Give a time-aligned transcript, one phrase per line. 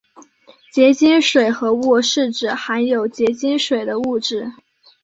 [0.71, 4.51] 结晶水合物是指含有结晶水的物质。